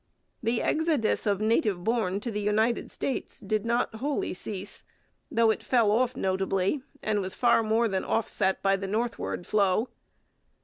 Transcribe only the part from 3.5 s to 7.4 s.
not wholly cease, though it fell off notably and was